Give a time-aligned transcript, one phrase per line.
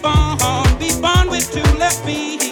[0.00, 2.49] born, be born with two left feet.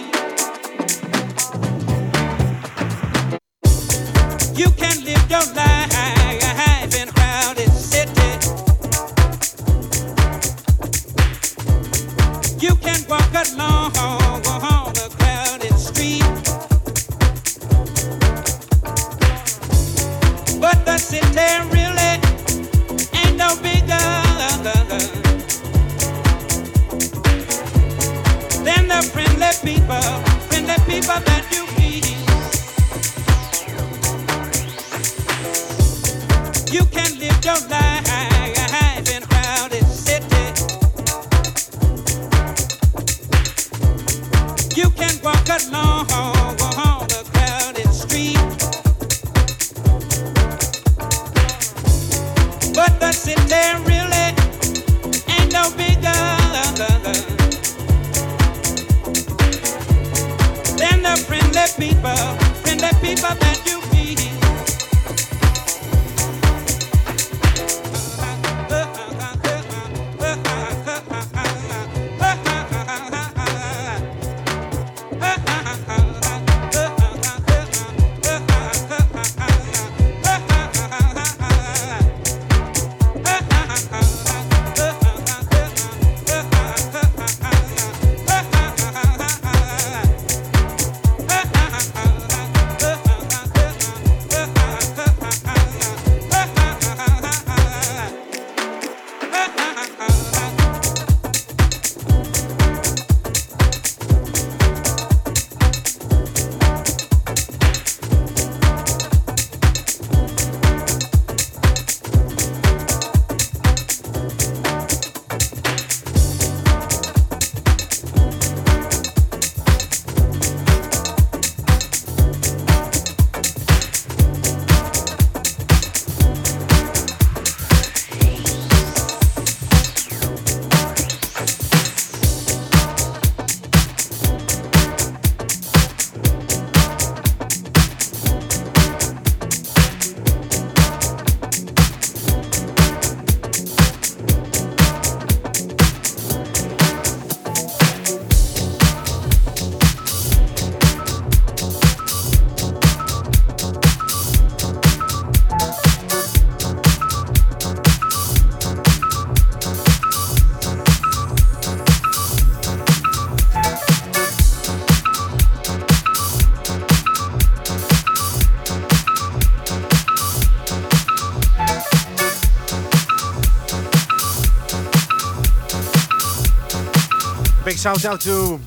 [177.78, 178.58] Shout out to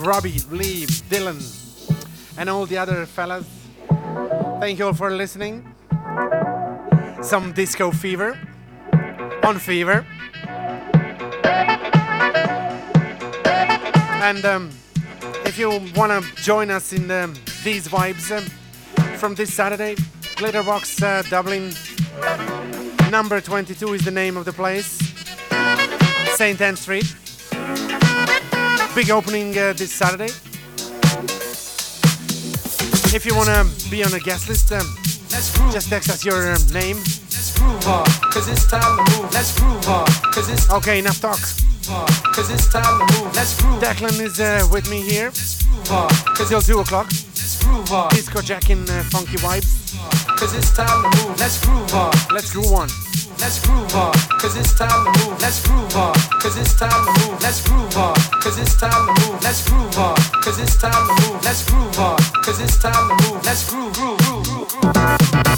[0.00, 1.40] Robbie, Lee, Dylan,
[2.38, 3.44] and all the other fellas.
[4.60, 5.74] Thank you all for listening.
[7.20, 8.38] Some disco fever
[9.42, 10.06] on fever.
[14.22, 14.70] And um,
[15.44, 17.34] if you want to join us in um,
[17.64, 18.44] these vibes um,
[19.16, 19.96] from this Saturday,
[20.36, 21.72] Glitterbox uh, Dublin,
[23.10, 24.98] number 22 is the name of the place,
[26.36, 26.60] St.
[26.60, 27.16] Anne Street
[29.00, 30.30] big opening uh, this Saturday.
[33.16, 34.84] If you want to be on the guest list, um,
[35.72, 36.98] just text us your um, name.
[37.88, 39.32] On, cause it's time to move.
[39.32, 40.04] Let's groove on,
[40.34, 41.40] cause it's okay, enough talk.
[42.36, 43.34] Cause it's time to move.
[43.34, 43.80] Let's groove.
[43.80, 45.30] Declan is uh, with me here
[46.36, 47.08] Cause till 2 o'clock.
[48.10, 49.96] Disco jacking uh, funky vibes.
[50.36, 51.38] Cause it's time to move.
[51.38, 52.12] Let's groove on.
[52.30, 53.09] Let's groove on
[53.40, 57.12] let's groove on, cause it's time to move, let's groove on, cause it's time to
[57.20, 60.92] move, let's groove on, cause it's time to move, let's groove on, cause it's time
[60.92, 65.32] to move, let's groove on, cause it's time to move, let's groove, groove, groove, groove,
[65.32, 65.49] groove.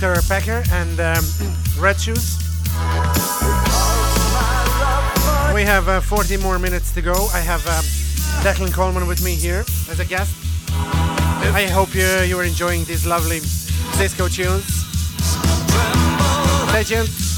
[0.00, 0.08] Okay,
[5.60, 6.02] enough talk.
[6.02, 7.28] 40 more minutes to go.
[7.34, 7.84] I have um,
[8.42, 10.34] Declan Coleman with me here as a guest.
[10.72, 13.40] I hope you, you are enjoying these lovely
[13.98, 14.64] disco tunes.
[16.70, 17.29] Stay tuned.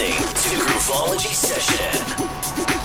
[0.00, 2.79] listening to Groovology Session.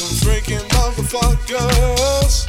[0.00, 2.48] some drinking motherfuckers.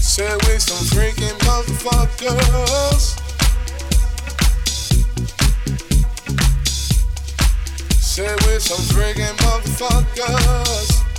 [0.00, 3.18] Said we some drinking motherfuckers.
[8.00, 11.11] Said we some drinking motherfuckers.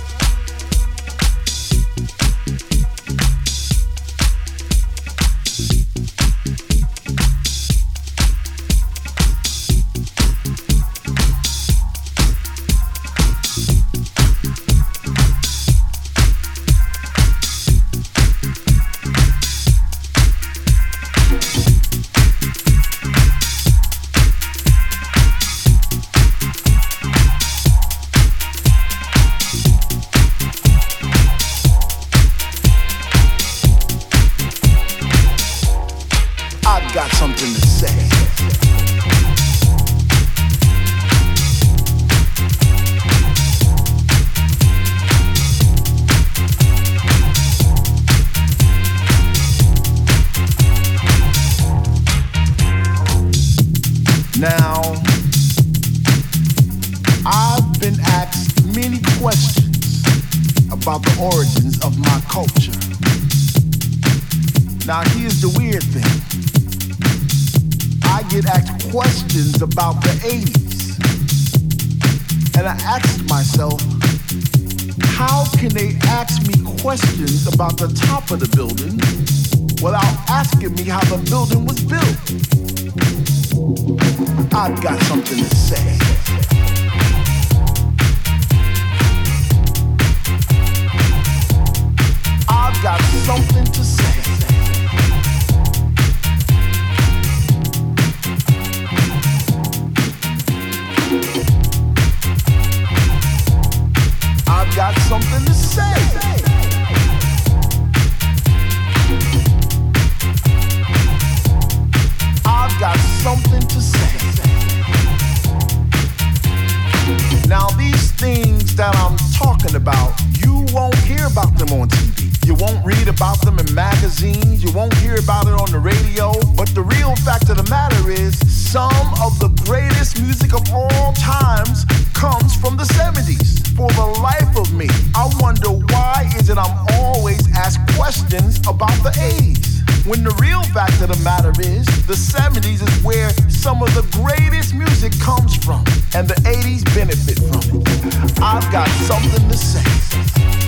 [127.44, 131.84] fact of the matter is, some of the greatest music of all times
[132.14, 133.60] comes from the 70s.
[133.76, 138.96] For the life of me, I wonder why is it I'm always asked questions about
[139.02, 140.06] the 80s?
[140.06, 144.06] When the real fact of the matter is, the 70s is where some of the
[144.22, 145.84] greatest music comes from,
[146.14, 148.40] and the 80s benefit from it.
[148.40, 150.63] I've got something to say.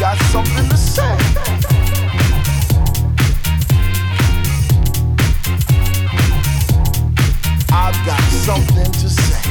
[0.00, 1.02] got something to say.
[7.70, 9.50] I've got something to say.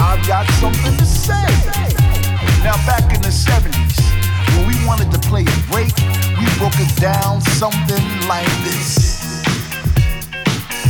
[0.00, 1.34] I've got something to say.
[2.64, 4.00] Now, back in the 70s,
[4.56, 5.92] when we wanted to play a break,
[6.38, 9.44] we broke it down something like this.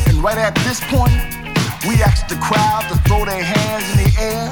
[0.06, 1.41] And right at this point,
[1.86, 4.46] we asked the crowd to throw their hands in the air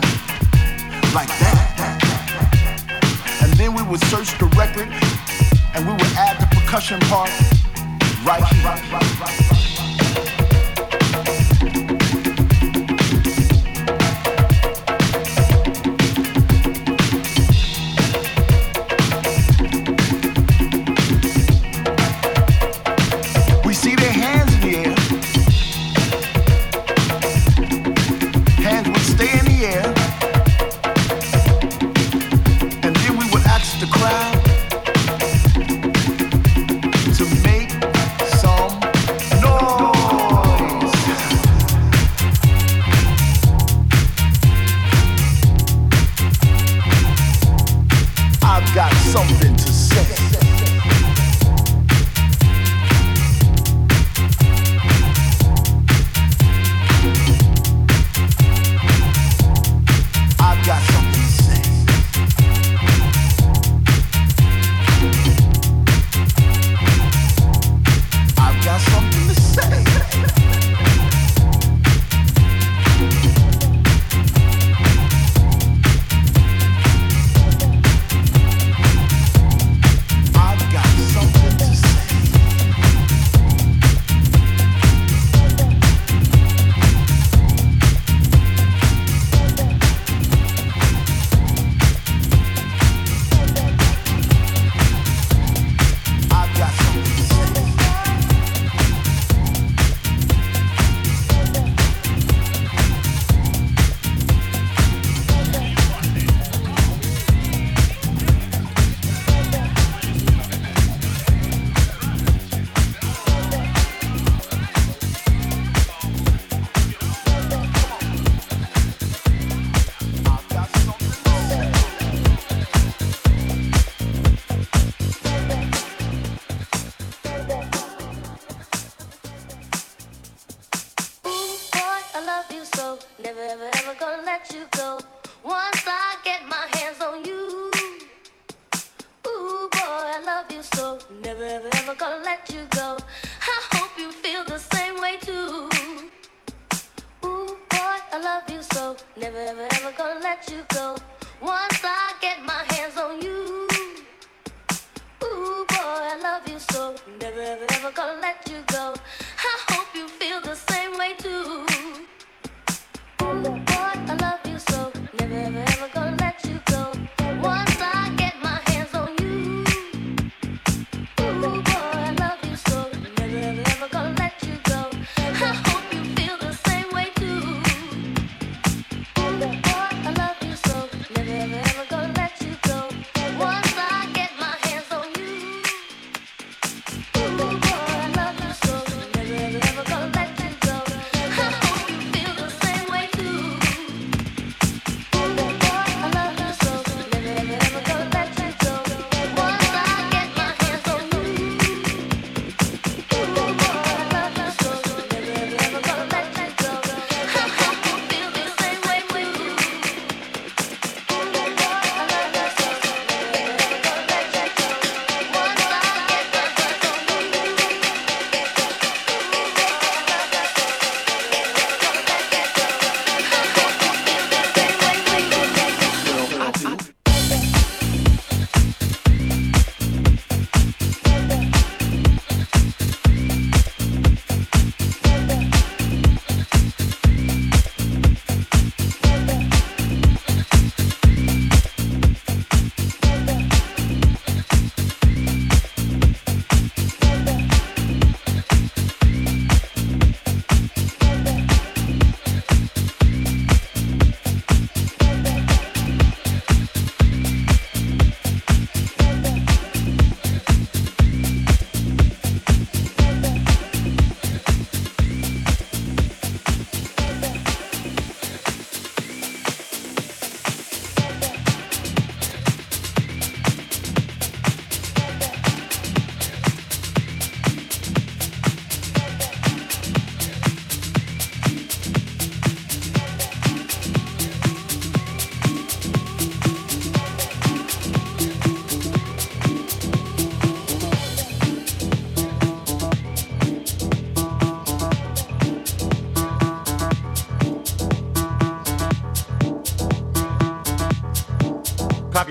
[1.15, 2.01] like that.
[3.43, 4.89] And then we would search the record
[5.75, 7.31] and we would add the percussion part
[8.25, 9.60] right here.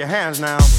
[0.10, 0.79] Hands now.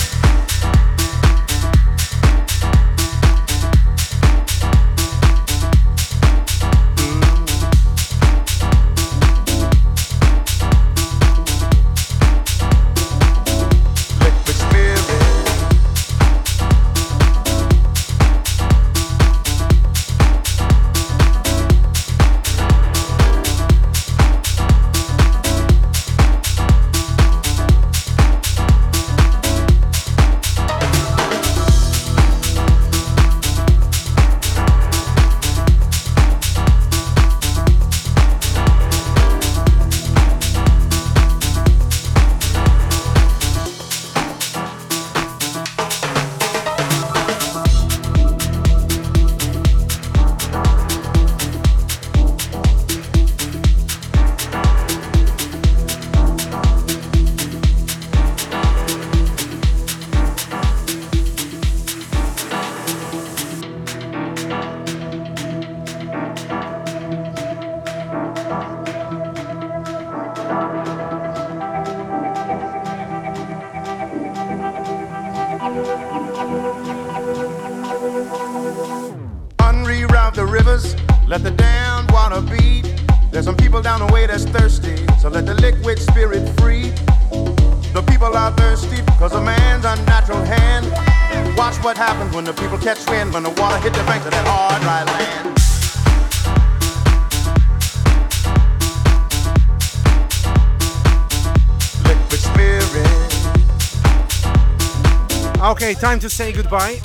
[106.31, 106.97] Say goodbye.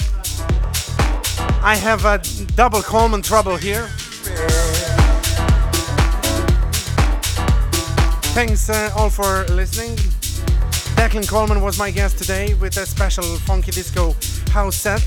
[1.61, 2.21] I have a
[2.55, 3.89] double Coleman trouble here.
[8.35, 9.97] Thanks uh, all for listening.
[10.97, 14.15] Declan Coleman was my guest today with a special funky disco
[14.53, 15.03] house set.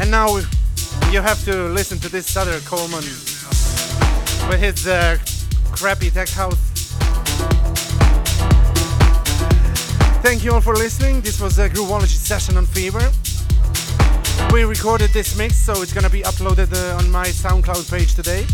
[0.00, 0.38] And now
[1.10, 3.04] you have to listen to this other Coleman
[4.48, 5.18] with his uh,
[5.72, 6.72] crappy tech house
[10.22, 11.20] Thank you all for listening.
[11.20, 13.12] This was a Groovology session on Fever.
[14.54, 18.46] We recorded this mix, so it's gonna be uploaded uh, on my SoundCloud page today.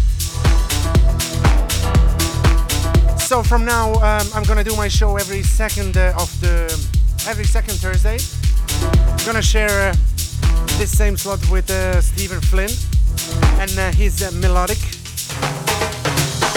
[3.19, 6.67] So from now, um, I'm gonna do my show every second uh, of the
[7.29, 8.19] every second Thursday.
[8.83, 9.95] I'm gonna share uh,
[10.81, 12.71] this same slot with uh, Stephen Flynn
[13.61, 14.79] and uh, his uh, melodic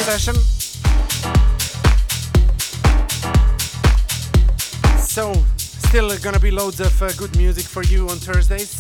[0.10, 0.34] session.
[4.98, 5.35] So,
[5.91, 8.80] still gonna be loads of uh, good music for you on Thursdays.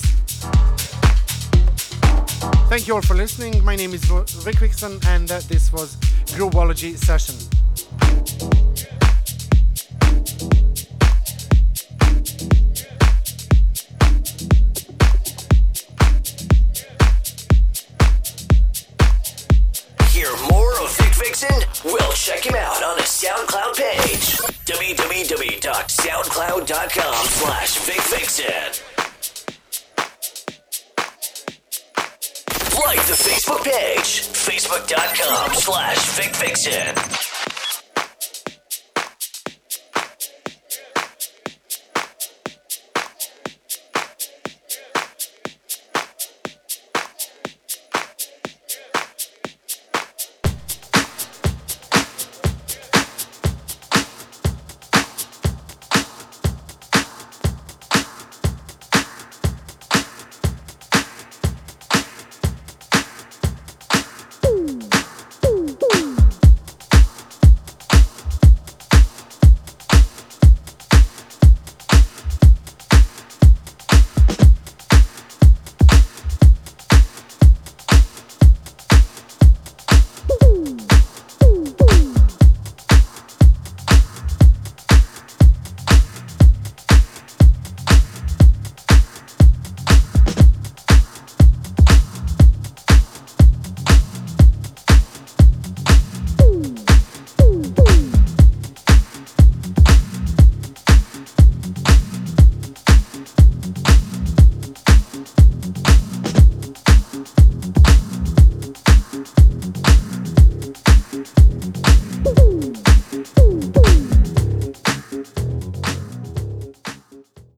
[2.69, 3.61] Thank you all for listening.
[3.65, 5.97] My name is Vik Vixon, and uh, this was
[6.37, 7.35] Groovology Session.
[35.21, 37.30] facebook.com slash VikVixon.